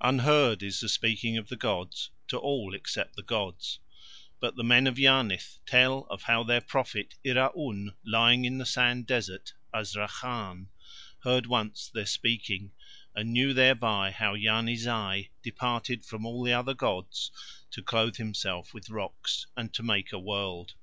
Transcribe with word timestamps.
Unheard 0.00 0.60
is 0.60 0.80
the 0.80 0.88
speaking 0.88 1.36
of 1.36 1.46
the 1.48 1.54
gods 1.56 2.10
to 2.26 2.36
all 2.36 2.74
except 2.74 3.14
the 3.14 3.22
gods, 3.22 3.78
but 4.40 4.56
the 4.56 4.64
men 4.64 4.88
of 4.88 4.96
Yarnith 4.98 5.60
tell 5.66 6.04
of 6.10 6.24
how 6.24 6.42
their 6.42 6.60
prophet 6.60 7.14
Iraun 7.24 7.94
lying 8.04 8.44
in 8.44 8.58
the 8.58 8.66
sand 8.66 9.06
desert, 9.06 9.52
Azrakhan, 9.72 10.66
heard 11.20 11.46
once 11.46 11.86
their 11.94 12.06
speaking 12.06 12.72
and 13.14 13.32
knew 13.32 13.54
thereby 13.54 14.10
how 14.10 14.34
Yarni 14.34 14.74
Zai 14.74 15.30
departed 15.44 16.04
from 16.04 16.26
all 16.26 16.42
the 16.42 16.52
other 16.54 16.74
gods 16.74 17.30
to 17.70 17.80
clothe 17.80 18.16
himself 18.16 18.74
with 18.74 18.90
rocks 18.90 19.46
and 19.56 19.72
make 19.84 20.10
a 20.12 20.18
world. 20.18 20.74